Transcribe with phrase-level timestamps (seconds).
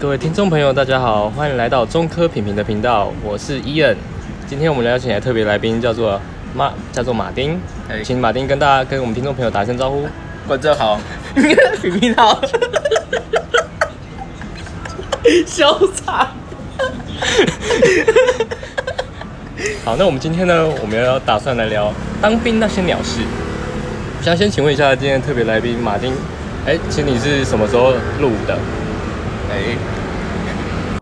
[0.00, 3.94] 各位听众朋友，大家好，欢迎来到中科品评的频道，我是伊恩。
[4.46, 6.18] 今天我们邀请来特别来宾，叫做
[6.54, 10.08] 马，叫做马丁，哎请马丁跟大家跟我们听众朋友打声招呼。
[10.48, 10.98] 观众好，
[11.82, 12.40] 品评好，
[15.46, 16.24] 潇洒。
[19.84, 21.92] 好，那我们今天呢，我们要打算来聊
[22.22, 23.20] 当兵那些鸟事。
[24.18, 26.14] 我想先请问一下今天的特别来宾马丁，
[26.64, 28.56] 哎，请你是什么时候入伍的？
[29.50, 30.09] eight.